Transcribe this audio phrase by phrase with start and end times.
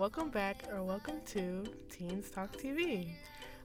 [0.00, 3.10] welcome back or welcome to Teens Talk TV.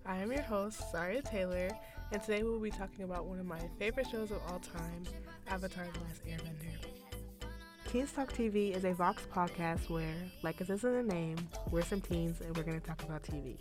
[0.05, 1.69] I am your host, Zaria Taylor,
[2.11, 5.05] and today we'll be talking about one of my favorite shows of all time,
[5.47, 7.47] Avatar The Last Airbender.
[7.89, 10.13] Teens Talk TV is a Vox podcast where,
[10.43, 11.37] like it says in the name,
[11.71, 13.55] we're some teens and we're going to talk about TV.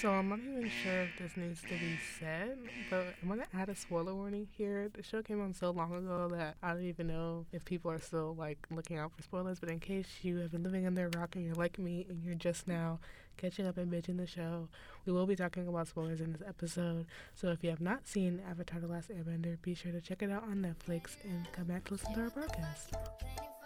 [0.00, 2.58] So I'm not even sure if this needs to be said,
[2.90, 4.90] but I'm gonna add a spoiler warning here.
[4.92, 7.98] The show came on so long ago that I don't even know if people are
[7.98, 9.58] still like looking out for spoilers.
[9.58, 12.22] But in case you have been living under a rock and you're like me and
[12.22, 12.98] you're just now
[13.38, 14.68] catching up and binging the show,
[15.06, 17.06] we will be talking about spoilers in this episode.
[17.34, 20.30] So if you have not seen Avatar: The Last Airbender, be sure to check it
[20.30, 23.65] out on Netflix and come back to listen to our podcast.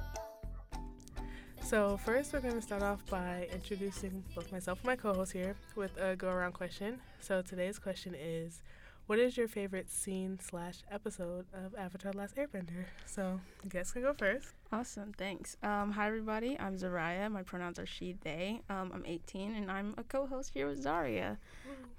[1.70, 5.30] So, first, we're going to start off by introducing both myself and my co host
[5.30, 6.98] here with a go around question.
[7.20, 8.65] So, today's question is
[9.06, 12.87] What is your favorite scene slash episode of Avatar Last Airbender?
[13.06, 14.48] So, I guess can go first.
[14.73, 15.56] Awesome, thanks.
[15.62, 16.58] Um, hi, everybody.
[16.58, 17.30] I'm Zaria.
[17.30, 18.62] My pronouns are she, they.
[18.69, 21.39] Um, I'm 18, and I'm a co host here with Zaria.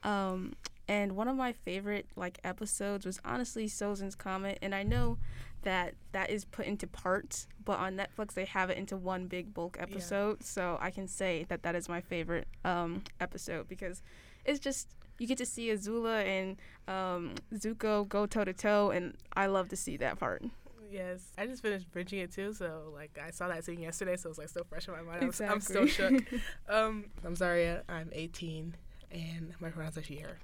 [0.04, 0.52] Um,
[0.92, 5.18] and one of my favorite like episodes was honestly Sozin's Comet, and I know
[5.62, 9.54] that that is put into parts, but on Netflix they have it into one big
[9.54, 10.40] bulk episode.
[10.42, 10.46] Yeah.
[10.46, 14.04] So I can say that that is my favorite um, episode because
[14.44, 16.58] it's just you get to see Azula and
[16.90, 20.44] um, Zuko go toe to toe, and I love to see that part.
[20.92, 24.30] Yes, I just finished bridging it too, so like I saw that scene yesterday, so
[24.30, 25.24] it's like still fresh in my mind.
[25.24, 25.56] Exactly.
[25.56, 26.22] I'm, still shook.
[26.70, 28.76] um, I'm sorry, I'm 18,
[29.10, 30.38] and my pronouns are she her.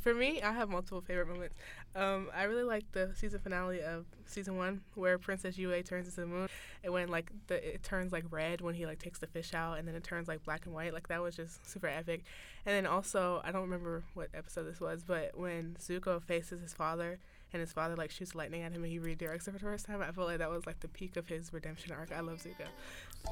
[0.00, 1.54] For me, I have multiple favorite moments.
[1.94, 6.20] Um, I really like the season finale of season one where Princess Yue turns into
[6.20, 6.48] the moon.
[6.82, 9.78] And when like the it turns like red when he like takes the fish out,
[9.78, 10.92] and then it turns like black and white.
[10.92, 12.24] Like that was just super epic.
[12.66, 16.72] And then also, I don't remember what episode this was, but when Zuko faces his
[16.72, 17.18] father
[17.52, 19.86] and his father like shoots lightning at him and he redirects it for the first
[19.86, 22.10] time, I felt like that was like the peak of his redemption arc.
[22.12, 22.66] I love Zuko.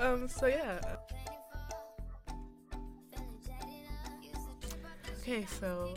[0.01, 0.81] Um, so yeah.
[5.23, 5.95] Okay, so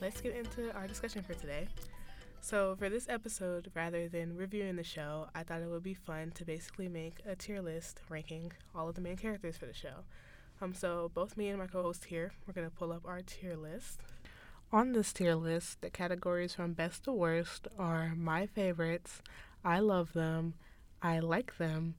[0.00, 1.68] let's get into our discussion for today.
[2.40, 6.30] So, for this episode, rather than reviewing the show, I thought it would be fun
[6.36, 10.04] to basically make a tier list ranking all of the main characters for the show.
[10.60, 14.00] Um, so both me and my co-host here, we're gonna pull up our tier list.
[14.72, 19.22] On this tier list, the categories from best to worst are my favorites,
[19.64, 20.54] I love them,
[21.00, 21.94] I like them,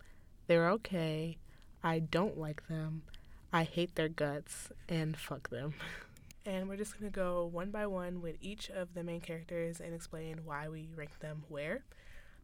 [0.48, 1.38] they're okay,
[1.84, 3.04] I don't like them,
[3.52, 5.74] I hate their guts, and fuck them.
[6.50, 9.80] and we're just going to go one by one with each of the main characters
[9.80, 11.84] and explain why we rank them where.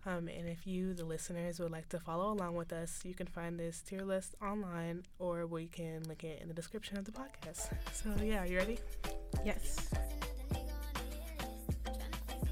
[0.06, 3.26] Um, and if you, the listeners, would like to follow along with us, you can
[3.26, 7.12] find this tier list online or we can link it in the description of the
[7.12, 7.70] podcast.
[7.94, 8.78] So, yeah, you ready?
[9.44, 9.90] Yes.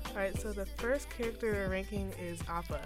[0.07, 2.81] All right, so the first character we're ranking is Appa.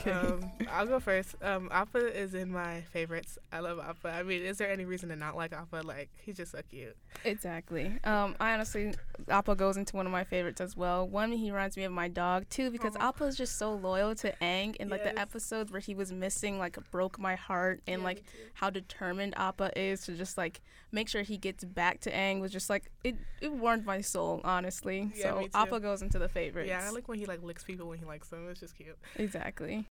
[0.00, 0.12] Okay.
[0.12, 1.36] Um, I'll go first.
[1.42, 3.38] Um, Appa is in my favorites.
[3.52, 4.08] I love Appa.
[4.08, 5.82] I mean, is there any reason to not like Appa?
[5.84, 6.96] Like, he's just so cute.
[7.24, 7.98] Exactly.
[8.04, 8.94] Um, I honestly,
[9.28, 11.06] Appa goes into one of my favorites as well.
[11.06, 12.46] One, he reminds me of my dog.
[12.48, 13.08] Two, because oh.
[13.08, 14.76] Appa is just so loyal to Aang.
[14.80, 15.14] And, like, yes.
[15.14, 17.82] the episodes where he was missing, like, broke my heart.
[17.86, 18.22] And, yeah, like,
[18.54, 20.62] how determined Appa is to just, like,
[20.92, 24.40] make sure he gets back to Aang was just, like, it, it warmed my soul,
[24.44, 25.10] honestly.
[25.14, 26.68] Yeah, so, Appa goes into the favorites.
[26.68, 28.48] Yeah, I like when he, like, licks people when he likes them.
[28.48, 28.96] It's just cute.
[29.16, 29.86] Exactly.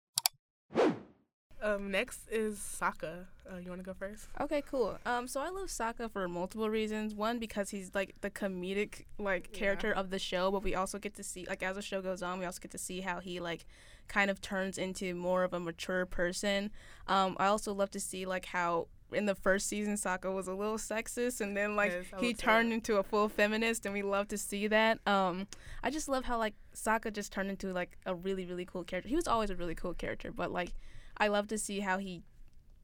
[1.66, 3.26] Um, next is Sokka.
[3.52, 4.28] Uh, you want to go first?
[4.40, 5.00] Okay, cool.
[5.04, 7.16] Um, so I love Sokka for multiple reasons.
[7.16, 10.00] One, because he's like the comedic like character yeah.
[10.00, 12.38] of the show, but we also get to see like as the show goes on,
[12.38, 13.66] we also get to see how he like
[14.08, 16.70] kind of turns into more of a mature person.
[17.08, 20.54] Um, I also love to see like how in the first season Sokka was a
[20.54, 24.28] little sexist and then like yes, he turned into a full feminist and we love
[24.28, 25.00] to see that.
[25.08, 25.48] Um
[25.84, 29.08] I just love how like Sokka just turned into like a really really cool character.
[29.08, 30.72] He was always a really cool character, but like
[31.18, 32.24] I love to see how he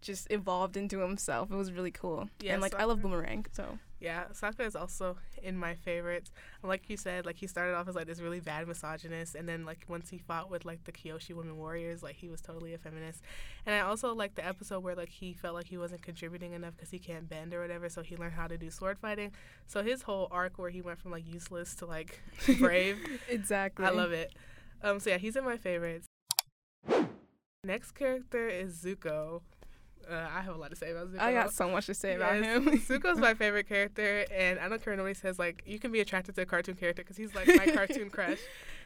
[0.01, 1.51] just evolved into himself.
[1.51, 2.29] It was really cool.
[2.41, 6.31] Yeah, and like Sokka, I love Boomerang, so yeah, Sokka is also in my favorites.
[6.63, 9.63] Like you said, like he started off as like this really bad misogynist, and then
[9.63, 12.79] like once he fought with like the Kyoshi women warriors, like he was totally a
[12.79, 13.21] feminist.
[13.65, 16.75] And I also like the episode where like he felt like he wasn't contributing enough
[16.75, 19.31] because he can't bend or whatever, so he learned how to do sword fighting.
[19.67, 22.19] So his whole arc where he went from like useless to like
[22.57, 22.97] brave,
[23.29, 23.85] exactly.
[23.85, 24.33] I love it.
[24.83, 26.07] Um, so yeah, he's in my favorites.
[27.63, 29.41] Next character is Zuko.
[30.09, 31.19] Uh, I have a lot to say about Zuko.
[31.19, 32.65] I got so much to say about him.
[32.87, 36.33] Zuko's my favorite character, and I don't care nobody says like you can be attracted
[36.37, 38.39] to a cartoon character because he's like my cartoon crush.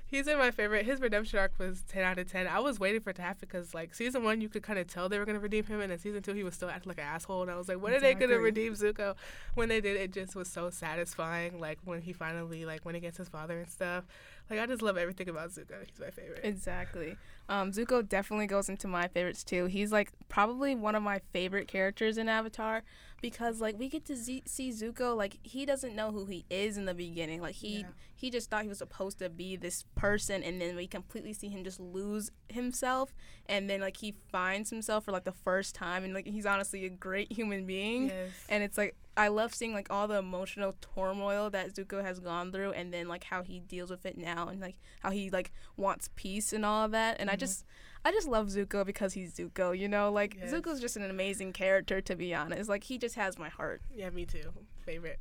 [0.08, 0.86] He's in my favorite.
[0.86, 2.48] His redemption arc was ten out of ten.
[2.48, 4.88] I was waiting for it to happen because like season one, you could kind of
[4.88, 6.98] tell they were gonna redeem him, and then season two, he was still acting like
[6.98, 7.44] an asshole.
[7.44, 8.26] And I was like, when exactly.
[8.26, 9.16] are they gonna redeem Zuko?
[9.54, 11.62] When they did, it just was so satisfying.
[11.62, 14.04] Like when he finally like went against his father and stuff.
[14.50, 15.74] Like I just love everything about Zuko.
[15.86, 16.42] He's my favorite.
[16.44, 17.18] Exactly.
[17.50, 19.66] Um, Zuko definitely goes into my favorites too.
[19.66, 22.84] He's like probably one of my favorite characters in Avatar
[23.22, 26.78] because like we get to z- see Zuko like he doesn't know who he is
[26.78, 27.42] in the beginning.
[27.42, 27.88] Like he Yeah.
[28.16, 31.50] he just thought he was supposed to be this person and then we completely see
[31.50, 33.14] him just lose himself
[33.48, 36.86] and then like he finds himself for like the first time and like he's honestly
[36.86, 38.08] a great human being.
[38.08, 38.30] Yes.
[38.50, 42.52] And it's like I love seeing like all the emotional turmoil that Zuko has gone
[42.52, 45.52] through and then like how he deals with it now and like how he like
[45.78, 47.18] wants peace and all of that.
[47.20, 47.40] And I Mhm.
[47.40, 47.66] just
[48.04, 50.12] I just love Zuko because he's Zuko, you know?
[50.12, 50.52] Like Yes.
[50.54, 52.70] Zuko's just an amazing character to be honest.
[52.70, 53.82] Like he just has my heart.
[53.94, 54.52] Yeah, me too.
[54.86, 55.20] Favorite.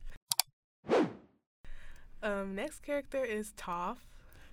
[2.22, 3.98] Um, next character is Toph.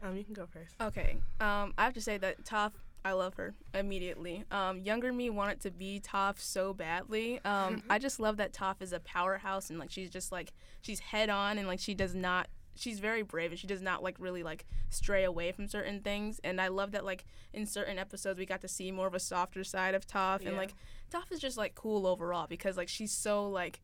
[0.04, 0.76] Um, you can go first.
[0.82, 1.18] Okay.
[1.40, 4.44] Um I have to say that Toph I love her immediately.
[4.52, 7.40] Um, younger me wanted to be Toph so badly.
[7.44, 11.00] Um, I just love that Toph is a powerhouse and like she's just like she's
[11.00, 14.16] head on and like she does not she's very brave and she does not like
[14.20, 16.40] really like stray away from certain things.
[16.44, 19.20] And I love that like in certain episodes we got to see more of a
[19.20, 20.58] softer side of Toph and Yeah.
[20.58, 20.74] like
[21.12, 23.82] Toph is just like cool overall because like she's so like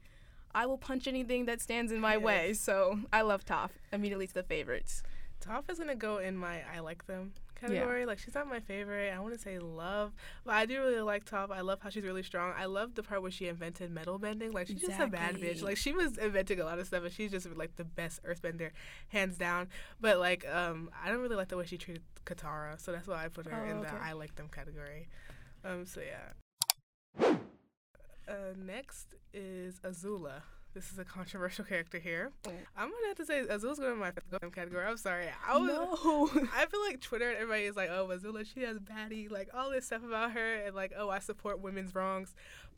[0.54, 2.24] I will punch anything that stands in my Yes.
[2.24, 2.54] way.
[2.54, 3.72] So I love Toph.
[3.92, 5.02] Immediately to the favorites.
[5.42, 8.06] Toph is gonna go in my I like them category.
[8.06, 9.14] Like she's not my favorite.
[9.14, 10.14] I want to say love,
[10.46, 11.52] but I do really like Toph.
[11.52, 12.54] I love how she's really strong.
[12.58, 14.52] I love the part where she invented metal bending.
[14.52, 15.62] Like she's just a bad bitch.
[15.62, 18.72] Like she was inventing a lot of stuff, and she's just like the best earthbender,
[19.10, 19.68] hands down.
[20.00, 23.26] But like um, I don't really like the way she treated Katara, so that's why
[23.26, 23.90] I put her Oh, in the.
[23.94, 25.08] I like them category.
[25.66, 27.36] Um, so yeah.
[28.28, 30.42] Uh, next is Azula.
[30.78, 32.32] This is a controversial character here.
[32.48, 32.52] Oh.
[32.78, 34.12] I'm gonna have to say Azula's going in my
[34.52, 34.86] category.
[34.86, 35.26] I'm sorry.
[35.48, 36.30] I was, no.
[36.56, 39.72] I feel like Twitter and everybody is like, oh, Azula, she has baddie, like all
[39.72, 42.36] this stuff about her, and like, oh, I support women's wrongs.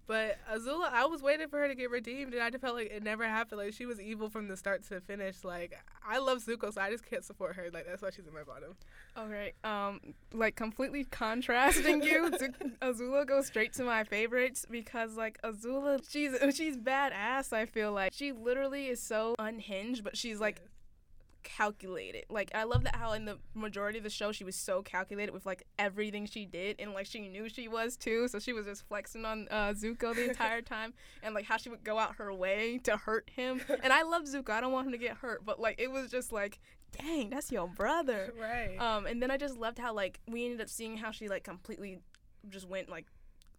[0.09, 2.89] But Azula, I was waiting for her to get redeemed, and I just felt like
[2.89, 3.61] it never happened.
[3.61, 5.43] Like she was evil from the start to the finish.
[5.43, 7.69] Like I love Zuko, so I just can't support her.
[7.71, 8.75] Like that's why she's in my bottom.
[9.15, 9.99] Okay, um,
[10.33, 12.27] like completely contrasting you,
[12.81, 17.53] Azula goes straight to my favorites because like Azula, she's she's badass.
[17.53, 20.59] I feel like she literally is so unhinged, but she's like
[21.43, 22.25] calculated.
[22.29, 25.31] Like I love that how in the majority of the show she was so calculated
[25.31, 28.27] with like everything she did and like she knew she was too.
[28.27, 30.93] So she was just flexing on uh, Zuko the entire time
[31.23, 33.61] and like how she would go out her way to hurt him.
[33.83, 34.49] And I love Zuko.
[34.49, 36.59] I don't want him to get hurt, but like it was just like,
[36.97, 38.33] dang, that's your brother.
[38.39, 38.77] right.
[38.79, 41.43] Um, and then I just loved how like we ended up seeing how she like
[41.43, 41.99] completely
[42.49, 43.05] just went like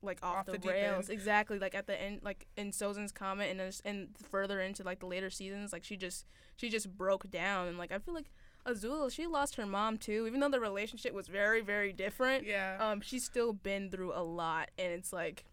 [0.02, 3.50] like off, Off the, the rails exactly like at the end like in Sozin's Comet
[3.50, 6.26] and and further into like the later seasons like she just
[6.56, 8.30] she just broke down and like I feel like
[8.66, 12.76] Azula she lost her mom too even though the relationship was very very different yeah.
[12.80, 15.44] um she's still been through a lot and it's like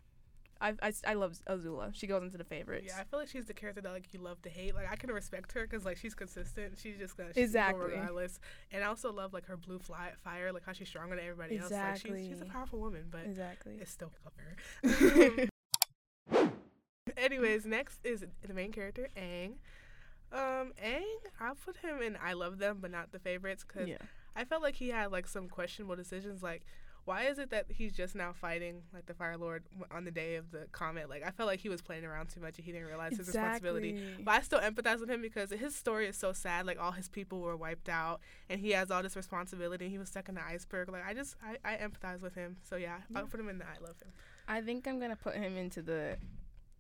[0.62, 3.45] I, I, I love Azula she goes into the favorites yeah, I feel like she's
[3.45, 4.75] the character that like you love to hate.
[4.75, 6.77] Like I can respect her because like she's consistent.
[6.81, 7.86] She's just gonna she's Exactly.
[7.86, 8.39] regardless.
[8.71, 11.57] And I also love like her blue fly, fire, like how she's stronger than everybody
[11.57, 11.71] else.
[11.71, 14.12] Like she's, she's a powerful woman, but exactly it's still
[14.83, 15.48] her.
[17.18, 19.56] Anyways, next is the main character, Aang.
[20.31, 21.01] Um, Aang,
[21.39, 23.98] I put him in I love them, but not the favorites, because yeah
[24.38, 26.44] I felt like he had like some questionable decisions.
[26.44, 26.63] Like,
[27.07, 30.36] why is it that he's just now fighting like the Fire Lord on the day
[30.36, 31.09] of the comet?
[31.09, 33.27] Like, I felt like he was playing around too much and he didn't realize his
[33.27, 33.92] responsibility.
[34.25, 36.65] But I still empathize with him because his story is so sad.
[36.65, 38.19] Like all his people were wiped out,
[38.50, 39.86] and he has all this responsibility.
[39.86, 40.89] And he was stuck in the iceberg.
[40.92, 42.58] Like I just, I, I empathize with him.
[42.62, 44.12] So yeah, I'll put him in the I love him.
[44.50, 46.17] I think I'm gonna put him into the.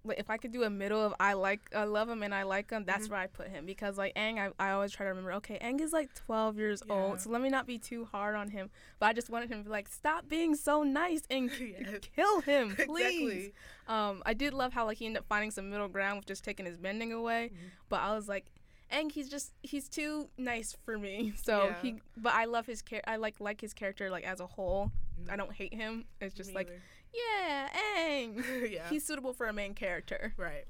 [0.07, 2.43] Like, if I could do a middle of I like I love him and I
[2.43, 3.11] like him, that's Mhm.
[3.11, 5.33] where I put him because like Aang, I, I always try to remember.
[5.33, 6.93] Okay, Aang is like 12 years Yeah.
[6.93, 8.69] old, so let me not be too hard on him.
[8.99, 11.99] But I just wanted him to be like, stop being so nice and Yes.
[12.15, 13.05] kill him, please.
[13.49, 13.53] exactly.
[13.87, 16.43] Um, I did love how like he ended up finding some middle ground with just
[16.43, 17.51] taking his bending away.
[17.53, 17.57] Mhm.
[17.89, 18.45] But I was like,
[18.91, 21.33] Aang, he's just he's too nice for me.
[21.43, 21.81] So Yeah.
[21.81, 24.91] he, but I love his char- I like like his character like as a whole.
[25.29, 26.05] I don't hate him.
[26.21, 26.69] It's just Me like,
[27.13, 27.69] yeah,
[27.99, 28.43] Aang.
[28.71, 30.33] yeah, He's suitable for a main character.
[30.37, 30.65] right.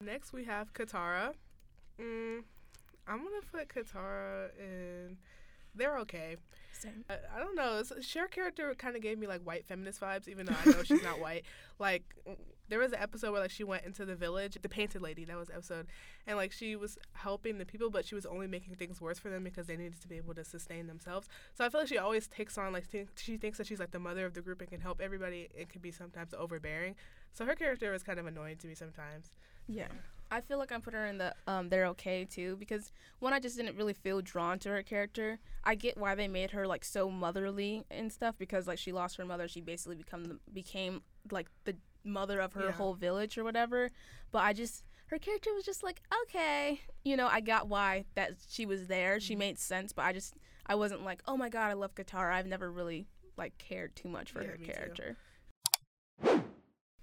[0.00, 1.32] Next we have Katara.
[2.00, 2.42] Mm,
[3.06, 5.16] I'm gonna put Katara in.
[5.74, 6.36] They're okay.
[6.84, 7.04] Same.
[7.08, 7.82] I, I don't know.
[8.00, 11.02] Cher character kind of gave me like white feminist vibes, even though I know she's
[11.02, 11.44] not white.
[11.78, 12.02] Like
[12.68, 15.24] there was an episode where like she went into the village, the painted lady.
[15.24, 15.86] That was the episode,
[16.26, 19.30] and like she was helping the people, but she was only making things worse for
[19.30, 21.28] them because they needed to be able to sustain themselves.
[21.54, 23.90] So I feel like she always takes on like think, she thinks that she's like
[23.90, 25.48] the mother of the group and can help everybody.
[25.54, 26.96] It can be sometimes overbearing.
[27.32, 29.32] So her character was kind of annoying to me sometimes.
[29.66, 29.88] Yeah.
[30.34, 33.38] I feel like I put her in the um they're okay too because one I
[33.38, 35.38] just didn't really feel drawn to her character.
[35.62, 39.16] I get why they made her like so motherly and stuff because like she lost
[39.16, 42.72] her mother, she basically become the, became like the mother of her Yeah.
[42.72, 43.90] whole village or whatever.
[44.32, 48.32] But I just her character was just like okay, you know, I got why that
[48.48, 49.20] she was there.
[49.20, 50.34] She made sense, but I just
[50.66, 52.32] I wasn't like oh my god, I love Katara.
[52.34, 55.16] I've never really like cared too much for Yeah, her character." too.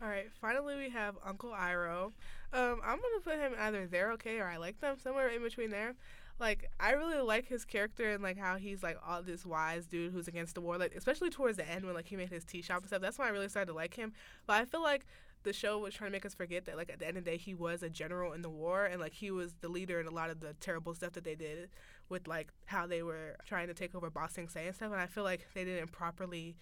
[0.01, 2.05] All right, finally we have Uncle Iroh.
[2.53, 5.69] Um, I'm gonna put him either they're okay or I like them somewhere in between
[5.69, 5.93] there.
[6.39, 10.11] Like I really like his character and like how he's like all this wise dude
[10.11, 10.79] who's against the war.
[10.79, 13.01] Like especially towards the end when like he made his tea shop and stuff.
[13.01, 14.13] That's when I really started to like him.
[14.47, 15.05] But I feel like
[15.43, 17.31] the show was trying to make us forget that like at the end of the
[17.31, 20.07] day he was a general in the war and like he was the leader in
[20.07, 21.69] a lot of the terrible stuff that they did
[22.09, 24.91] with like how they were trying to take over Ba Sing Se and stuff.
[24.91, 26.55] And I feel like they didn't properly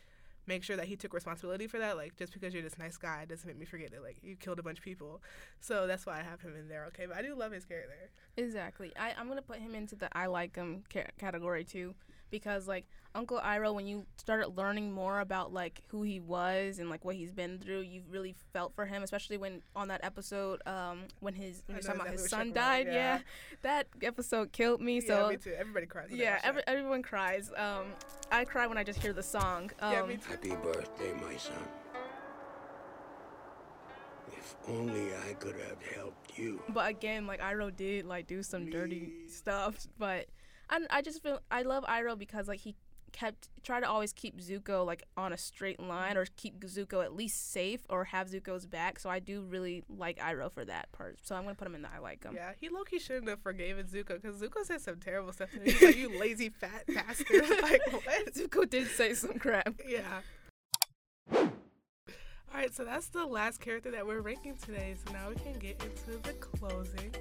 [0.50, 1.96] make sure that he took responsibility for that.
[1.96, 4.60] Like just because you're this nice guy doesn't make me forget that like you killed
[4.60, 5.22] a bunch of people.
[5.62, 6.86] So that's why I have him in there.
[6.88, 7.94] Okay, but I do love his character.
[8.36, 8.92] Exactly.
[9.00, 11.94] I, I'm gonna put him into the I like him ca- category too,
[12.30, 16.90] because like Uncle Iroh, when you started learning more about like who he was and
[16.90, 20.62] like what he's been through, you really felt for him, especially when on that episode,
[20.68, 22.88] um, when his when I he was talking about his son died.
[22.88, 22.94] Yeah.
[22.94, 23.20] yeah.
[23.64, 24.96] that episode killed me.
[25.00, 25.56] yeah, So me too.
[25.58, 26.10] Everybody cries.
[26.12, 27.52] yeah, every, everyone cries.
[27.58, 27.88] Um,
[28.32, 29.72] I cry when I just hear the song.
[29.80, 30.30] Um, yeah, me too.
[30.30, 31.54] Happy birthday, my son.
[34.32, 36.62] If only I could have helped you.
[36.70, 40.28] But again, like Iroh did like do some dirty stuff, but
[40.70, 42.76] I, I just feel I love Iroh because like he
[43.12, 47.16] kept try to always keep Zuko like on a straight line or keep Zuko at
[47.16, 49.00] least safe or have Zuko's back.
[49.00, 51.18] So I do really like Iroh for that part.
[51.24, 52.34] So I'm gonna put him in the I like him.
[52.36, 55.50] Yeah, he low key shouldn't have forgiven Zuko because Zuko said some terrible stuff.
[55.52, 55.66] To him.
[55.66, 58.34] He's like, "You lazy fat bastard!" like what?
[58.34, 59.82] Zuko did say some crap.
[59.88, 60.22] Yeah.
[62.52, 64.96] All right, so that's the last character that we're ranking today.
[65.06, 67.14] So now we can get into the closing.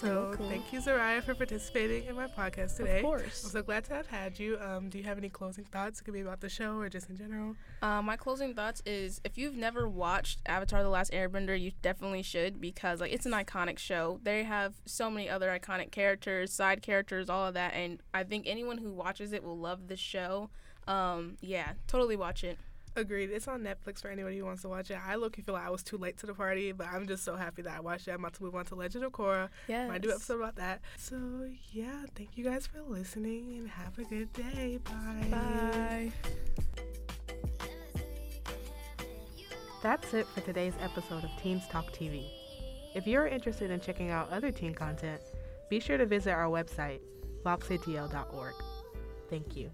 [0.00, 0.50] So cool.
[0.50, 2.98] thank you, Zaraya, for participating in my podcast today.
[2.98, 3.44] Of course.
[3.44, 4.58] I'm so glad to have had you.
[4.60, 6.00] Um, do you have any closing thoughts?
[6.00, 7.56] It could be about the show or just in general.
[7.80, 12.22] Uh, my closing thoughts is if you've never watched Avatar: The Last Airbender, you definitely
[12.22, 14.20] should because like it's an iconic show.
[14.22, 18.46] They have so many other iconic characters, side characters, all of that, and I think
[18.46, 20.50] anyone who watches it will love the show.
[20.86, 22.58] Um, yeah, totally watch it.
[22.96, 23.30] Agreed.
[23.30, 24.98] It's on Netflix for anybody who wants to watch it.
[25.06, 27.36] I look feel like I was too late to the party, but I'm just so
[27.36, 28.12] happy that I watched it.
[28.12, 29.50] I'm about to move on to Legend of Korra.
[29.68, 29.86] Yeah.
[29.86, 30.80] My new episode about that.
[30.96, 31.16] So
[31.72, 34.78] yeah, thank you guys for listening and have a good day.
[34.82, 35.26] Bye.
[35.30, 36.12] Bye.
[39.82, 42.26] That's it for today's episode of Teens Talk TV.
[42.94, 45.20] If you're interested in checking out other teen content,
[45.68, 47.00] be sure to visit our website,
[47.44, 48.54] voxatl.org.
[49.28, 49.70] Thank you.